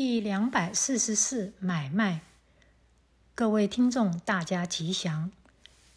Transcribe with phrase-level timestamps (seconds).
[0.00, 2.22] 第两百四十四买卖，
[3.34, 5.30] 各位听众，大家吉祥。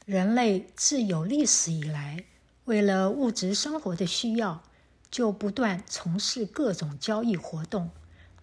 [0.06, 2.26] 人类自有历史以来，
[2.66, 4.62] 为了物质生活的需要，
[5.10, 7.92] 就不断从事各种交易活动。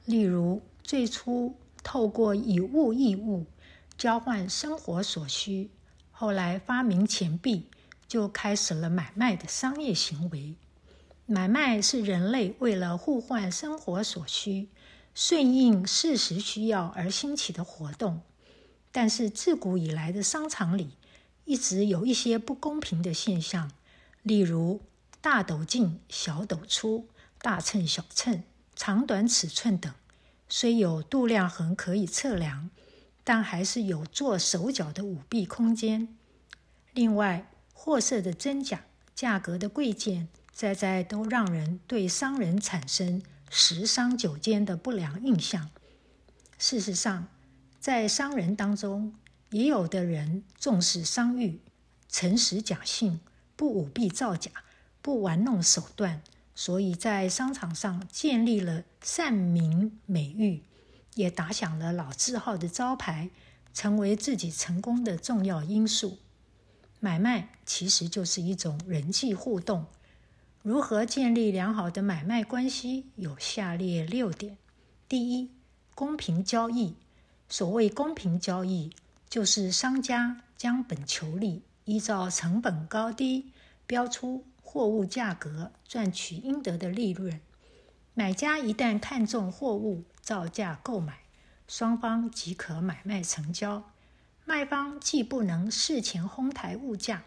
[0.07, 3.45] 例如，最初透过以物易物，
[3.98, 5.68] 交换生活所需；
[6.11, 7.66] 后来发明钱币，
[8.08, 10.54] 就开始了买卖的商业行为。
[11.27, 14.70] 买卖是人类为了互换生活所需。
[15.23, 18.23] 顺应事实需要而兴起的活动，
[18.91, 20.96] 但是自古以来的商场里
[21.45, 23.70] 一直有一些不公平的现象，
[24.23, 24.80] 例如
[25.20, 27.06] 大斗进、小斗出、
[27.43, 28.43] 大秤、小秤、
[28.74, 29.93] 长短尺寸等，
[30.48, 32.71] 虽有度量衡可以测量，
[33.23, 36.16] 但还是有做手脚的舞弊空间。
[36.95, 43.23] 另外，货色的真假、价格的贵贱，在在都让人对商人产生。
[43.52, 45.70] 十商九奸的不良印象。
[46.56, 47.27] 事实上，
[47.80, 49.14] 在商人当中，
[49.51, 51.60] 也有的人重视商誉，
[52.09, 53.20] 诚实讲信，
[53.57, 54.52] 不舞弊造假，
[55.02, 56.23] 不玩弄手段，
[56.54, 60.62] 所以在商场上建立了善名美誉，
[61.16, 63.30] 也打响了老字号的招牌，
[63.74, 66.19] 成为自己成功的重要因素。
[67.00, 69.87] 买卖其实就是一种人际互动。
[70.62, 73.06] 如何建立良好的买卖关系？
[73.16, 74.59] 有下列六点：
[75.09, 75.50] 第一，
[75.94, 76.97] 公平交易。
[77.49, 78.93] 所谓公平交易，
[79.27, 83.53] 就是商家将本求利，依照成本高低
[83.87, 87.41] 标出货物价格，赚取应得的利润。
[88.12, 91.21] 买家一旦看中货物，照价购买，
[91.66, 93.91] 双方即可买卖成交。
[94.44, 97.22] 卖方既不能事前哄抬物价。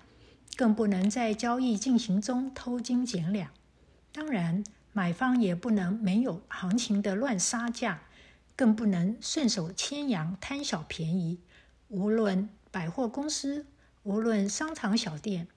[0.56, 3.50] 更不能在交易进行中偷斤减两，
[4.12, 8.04] 当然，买方也不能没有行情的乱杀价，
[8.56, 11.40] 更不能顺手牵羊贪小便宜。
[11.88, 13.66] 无论百货公司，
[14.04, 15.48] 无论商场小店，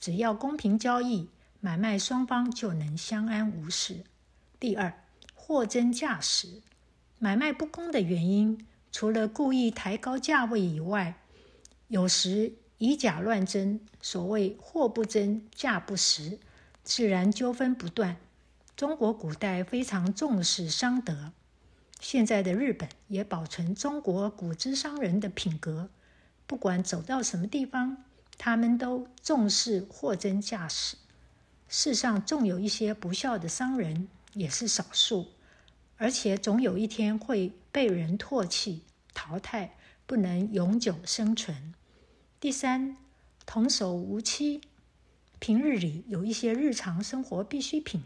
[0.00, 1.28] 只要公平交易，
[1.60, 4.02] 买卖双方就能相安无事。
[4.58, 6.60] 第二，货真价实，
[7.20, 11.20] 买卖不公的原因，除了故意抬高价位以外，
[11.86, 12.54] 有时。
[12.80, 16.38] 以假乱真，所谓货不真价不实，
[16.82, 18.16] 自然纠纷不断。
[18.74, 21.32] 中国古代非常重视商德，
[22.00, 25.90] 现在的日本也保存中国古之商人的品格。
[26.46, 27.98] 不管走到什么地方，
[28.38, 30.96] 他们都重视货真价实。
[31.68, 35.28] 世上纵有一些不孝的商人，也是少数，
[35.98, 39.76] 而且总有一天会被人唾弃、淘汰，
[40.06, 41.74] 不能永久生存。
[42.40, 42.96] 第三，
[43.44, 44.62] 童叟无欺。
[45.38, 48.02] 平日里有一些日常生活必需品，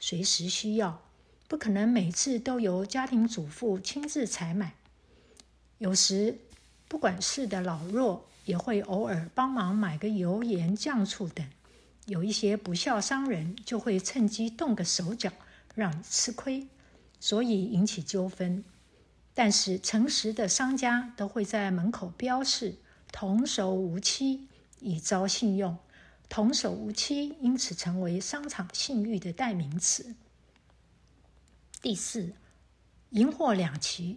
[0.00, 1.02] 随时需要，
[1.48, 4.72] 不可能每次都由家庭主妇亲自采买。
[5.76, 6.38] 有时，
[6.88, 11.46] 不管事的老弱，也会偶尔帮忙买个油盐酱醋等。
[12.06, 15.30] 有一些不孝商人就会趁机动个手脚，
[15.74, 16.66] 让你吃亏，
[17.20, 18.64] 所以引起纠纷。
[19.34, 22.76] 但是，诚实的商家都会在门口标示。
[23.16, 24.48] 童叟无欺，
[24.80, 25.78] 以招信用。
[26.28, 30.16] 童叟无欺，因此成为商场信誉的代名词。
[31.80, 32.32] 第四，
[33.10, 34.16] 银货两訖，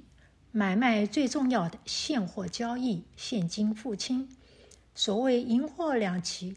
[0.52, 4.36] 买卖最重要的现货交易，现金付清。
[4.96, 6.56] 所谓银货两訖，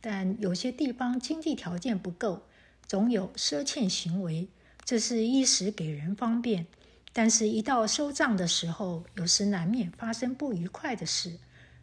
[0.00, 2.42] 但有些地方经济条件不够，
[2.86, 4.46] 总有赊欠行为，
[4.84, 6.68] 这是一时给人方便，
[7.12, 11.40] 但是一到收账的时候，有时难免发生不愉快的事。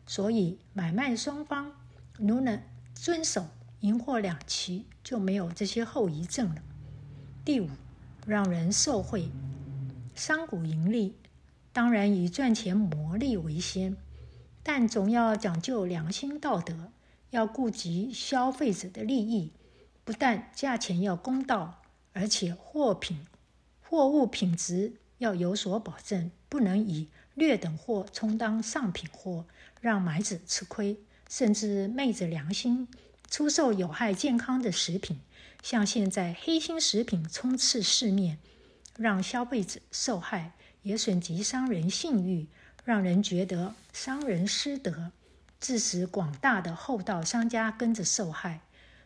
[0.10, 1.72] 所以，买卖双方
[2.18, 2.60] 如能
[2.96, 3.46] 遵守
[3.82, 6.64] 银货两訖，就没有这些后遗症了。
[7.46, 7.70] 第五，
[8.26, 9.30] 让人受惠，
[10.16, 11.14] 商贾盈利，
[11.72, 13.96] 当然以赚钱牟利为先，
[14.64, 16.92] 但总要讲究良心道德，
[17.30, 19.52] 要顾及消费者的利益。
[20.04, 21.84] 不但价钱要公道，
[22.14, 23.28] 而且货品、
[23.80, 29.46] 货物品质要有所保证，不能以劣等货充当上品货。
[29.82, 30.98] 让买者吃亏，
[31.30, 32.86] 甚至昧着良心
[33.32, 35.22] 出售有害健康的食品，
[35.64, 38.40] 像现在黑心食品充斥市面，
[38.98, 40.52] 让消费者受害，
[40.84, 42.48] 也损及商人信誉，
[42.84, 45.14] 让人觉得商人失德，
[45.62, 48.60] 致使广大的厚道商家跟着受害。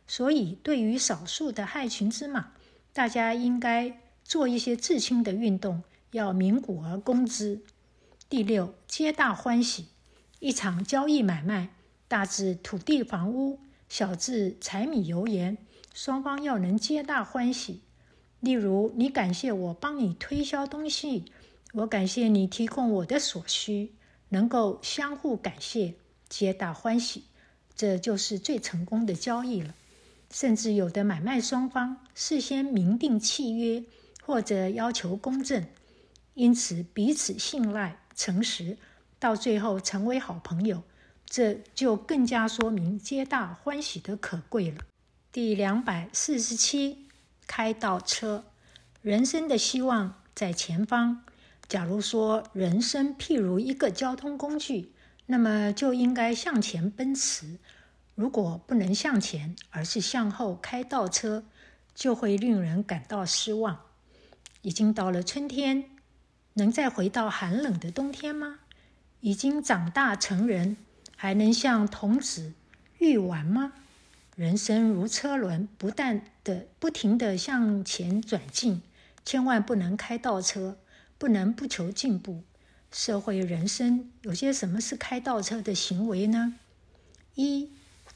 [0.08, 2.54] 所以，对于少数的害群之马，
[2.94, 5.84] 大家应该做一些自清的运动，
[6.14, 7.62] 要鸣鼓而攻之。
[8.36, 9.90] 第六，皆大欢喜。
[10.40, 11.70] 一场交易买卖，
[12.08, 15.56] 大至土地房屋，小至柴米油盐，
[15.94, 17.82] 双方要能皆大欢喜。
[18.40, 21.26] 例如，你感谢我帮你推销东西，
[21.74, 23.94] 我感谢你提供我的所需，
[24.30, 25.94] 能够相互感谢，
[26.28, 27.26] 皆大欢喜，
[27.76, 29.76] 这就是最成功的交易了。
[30.32, 33.84] 甚至有的买卖双方事先明定契约，
[34.24, 35.68] 或者要求公证，
[36.34, 38.78] 因此彼此信赖、诚实，
[39.20, 40.84] 到最后成为好朋友，
[41.26, 44.84] 这就更加说明皆大欢喜的可贵了。
[45.32, 47.04] 第两百四十七。
[47.46, 48.46] 开倒车，
[49.02, 51.26] 人生的希望在前方。
[51.68, 54.94] 假如说人生譬如一个交通工具，
[55.26, 57.60] 那么就应该向前奔驰。
[58.16, 61.44] 如果不能向前，而是向后开倒车，
[61.94, 63.78] 就会令人感到失望。
[64.62, 65.90] 已经到了春天，
[66.54, 68.60] 能再回到寒冷的冬天吗？
[69.22, 70.78] 已经长大成人，
[71.16, 72.54] 还能像童子
[73.00, 73.74] 欲玩吗？
[74.36, 78.82] 人生如车轮，不断的、不停的向前转进，
[79.24, 80.78] 千万不能开倒车，
[81.18, 82.44] 不能不求进步。
[82.92, 86.56] 社会人生有些什么是开倒车的行为呢？
[87.36, 87.72] 一、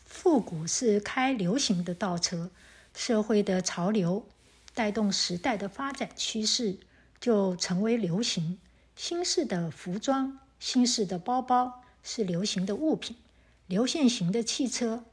[0.06, 2.52] 复古是开流行的倒车，
[2.94, 4.28] 社会的潮流
[4.74, 6.78] 带动时代的发展趋势，
[7.20, 8.60] 就成为流行。
[8.96, 13.16] 新式的服装、新式的包包是流行的物品，
[13.68, 15.04] 流线型的汽车。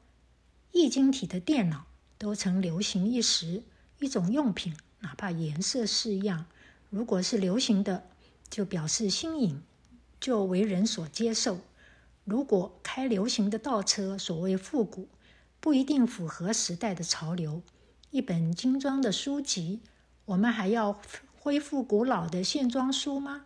[0.73, 1.85] 液晶体的电脑
[2.17, 3.63] 都曾流行一时，
[4.01, 6.47] 一种用品，哪怕颜色是一样，
[6.91, 8.07] 如果是流行的，
[8.49, 9.63] 就表示新颖，
[10.19, 11.59] 就为人所接受。
[12.25, 15.09] 如果开流行的倒车，所谓复古，
[15.61, 17.61] 不一定符合时代的潮流。
[18.11, 19.81] 一本精装的书籍，
[20.25, 20.99] 我们还要
[21.45, 23.45] 恢复古老的线装书吗？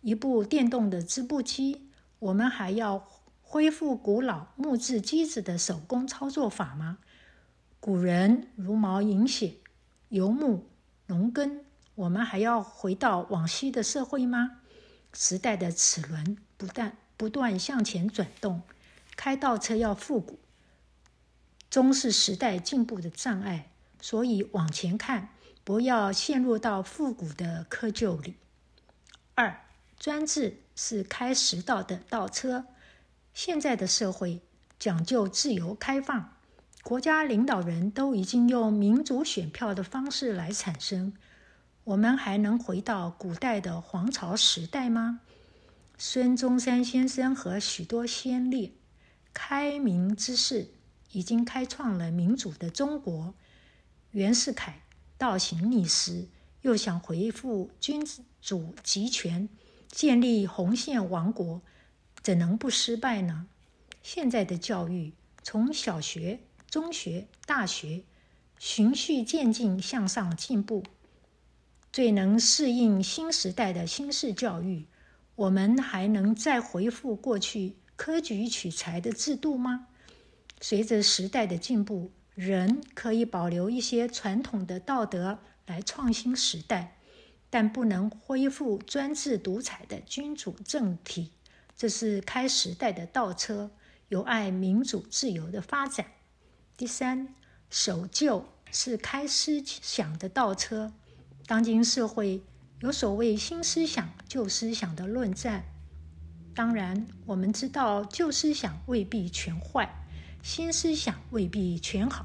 [0.00, 1.88] 一部电动的织布机，
[2.18, 3.08] 我们还要？
[3.42, 6.98] 恢复古老木质机子的手工操作法吗？
[7.78, 9.54] 古人茹毛饮血、
[10.08, 10.66] 游牧
[11.06, 11.64] 农耕，
[11.94, 14.62] 我们还要回到往昔的社会吗？
[15.12, 18.62] 时代的齿轮不断不断向前转动，
[19.14, 20.40] 开倒车要复古，
[21.70, 23.70] 终是时代进步的障碍。
[24.00, 25.28] 所以往前看，
[25.68, 28.36] 不要陷入到复古的窠臼里。
[29.34, 29.66] 二，
[29.98, 32.64] 专制是开时道的倒车。
[33.34, 34.40] 现在的社会
[34.78, 36.38] 讲究自由开放，
[36.82, 41.12] 国家领导人都已经用民主选票的方式来产生，
[41.84, 45.20] 我们还能回到古代的皇朝时代吗？
[45.98, 48.72] 孙中山先生和许多先烈，
[49.34, 50.70] 开明之士
[51.12, 53.34] 已经开创了民主的中国。
[54.12, 54.80] 袁世凯
[55.18, 56.28] 倒行逆施，
[56.62, 58.06] 又想恢复君
[58.40, 59.48] 主集权，
[59.90, 61.60] 建立红线王国。
[62.22, 63.46] 怎能不失败呢？
[64.02, 65.12] 现在的教育
[65.42, 68.04] 从小学、中学、大学
[68.58, 70.84] 循序渐进向上进步，
[71.92, 74.86] 最能适应新时代的新式教育。
[75.34, 79.86] 我们还能再恢复过去科举取材的制度吗？
[80.60, 86.96] 随着时代的进步，人可以保留一些传统的道德来创新时代，
[87.50, 91.32] 但不能恢复专制独裁的君主政体。
[91.76, 93.72] 这是开时代的倒车，
[94.06, 96.06] 有碍民主自由的发展。
[96.76, 97.34] 第三，
[97.70, 100.92] 守旧是开思想的倒车。
[101.44, 102.44] 当今社会
[102.78, 105.64] 有所谓新思想、旧思想的论战。
[106.54, 110.07] 当然，我们知道旧思想未必全坏，
[110.42, 112.24] 新思想未必全好，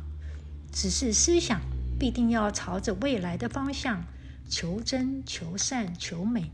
[0.71, 1.61] 只是思想
[1.99, 4.03] 必定要朝着未来的方向，
[4.49, 6.51] 求真、求善、求美。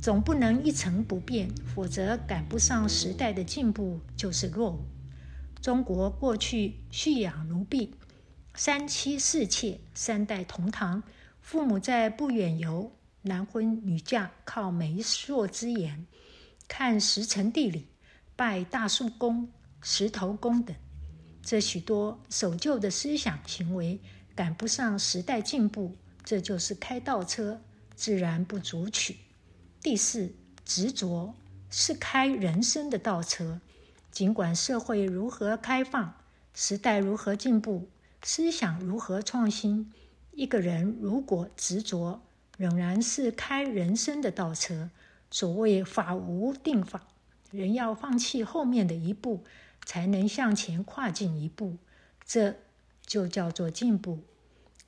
[0.00, 4.84] 总不能一成不变，否则赶不上时代的进步就是落伍。
[5.60, 7.92] 中国过去蓄养奴婢，
[8.54, 11.02] 三妻四妾，三代同堂，
[11.40, 16.06] 父母在不远游，男婚女嫁，靠媒妁之言，
[16.68, 17.88] 看时辰地理，
[18.36, 19.48] 拜大树公、
[19.82, 20.76] 石头公等。
[21.42, 24.00] 这许多守旧的思想行为
[24.34, 27.60] 赶不上时代进步，这就是开倒车，
[27.94, 29.16] 自然不足取。
[29.80, 30.32] 第四，
[30.64, 31.34] 执着
[31.70, 33.60] 是开人生的倒车。
[34.10, 36.14] 尽管社会如何开放，
[36.52, 37.88] 时代如何进步，
[38.22, 39.92] 思想如何创新，
[40.32, 42.20] 一个人如果执着，
[42.56, 44.90] 仍然是开人生的倒车。
[45.30, 47.06] 所谓法无定法，
[47.50, 49.44] 人要放弃后面的一步，
[49.84, 51.76] 才能向前跨进一步，
[52.24, 52.56] 这
[53.06, 54.20] 就叫做进步。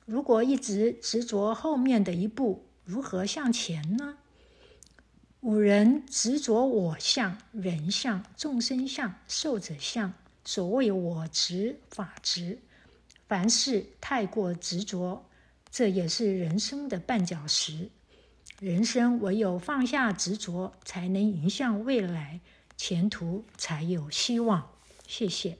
[0.05, 4.17] 如果一直执着后面的一步，如何向前呢？
[5.39, 12.59] 五人执着我相、人相、众生相、寿者相，所谓我执、法执。
[13.27, 15.25] 凡事太过执着，
[15.71, 17.89] 这也是人生的绊脚石。
[18.59, 22.41] 人生唯有放下执着，才能迎向未来，
[22.77, 24.70] 前途才有希望。
[25.11, 25.57] 谢谢。